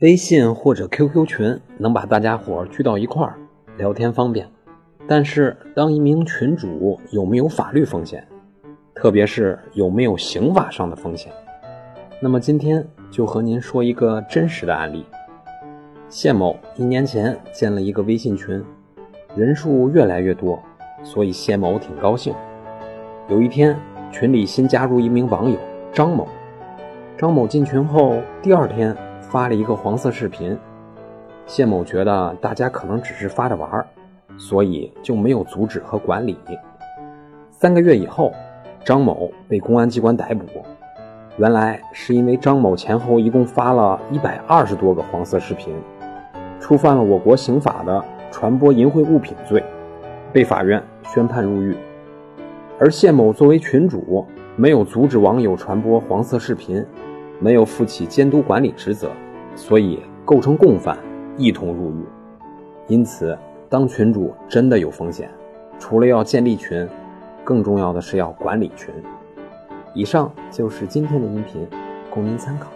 [0.00, 3.38] 微信或者 QQ 群能把大家伙聚到一块儿
[3.76, 4.48] 聊天方便，
[5.06, 8.26] 但是当一名群主有没有法律风险，
[8.94, 11.30] 特别是有没有刑法上的风险？
[12.18, 15.04] 那么今天就和您说一个真实的案例。
[16.08, 18.64] 谢某一年前建了一个微信群，
[19.36, 20.58] 人数越来越多，
[21.02, 22.34] 所以谢某挺高兴。
[23.28, 23.76] 有一天，
[24.10, 25.58] 群里新加入一名网友
[25.92, 26.26] 张某，
[27.18, 28.96] 张某进群后第二天。
[29.30, 30.58] 发了一个黄色视频，
[31.46, 33.86] 谢某觉得大家可能只是发着玩儿
[34.36, 36.36] 所以就没有阻止和管理。
[37.48, 38.32] 三个月以后，
[38.84, 40.46] 张某被公安机关逮捕，
[41.36, 45.76] 原来是因为张某前后一共发了一百二十多个黄色视频，
[46.58, 49.62] 触犯了我国刑法的传播淫秽物品罪，
[50.32, 51.76] 被法院宣判入狱。
[52.80, 54.26] 而谢某作为群主，
[54.56, 56.84] 没有阻止网友传播黄色视频。
[57.42, 59.08] 没有负起监督管理职责，
[59.60, 60.96] 所以构成共犯，
[61.36, 62.04] 一同入狱。
[62.88, 65.30] 因此，当群主真的有风险，
[65.78, 66.88] 除了要建立群，
[67.44, 68.88] 更重要的是要管理群。
[69.92, 71.68] 以上就是今天的音频，
[72.08, 72.68] 供您参考。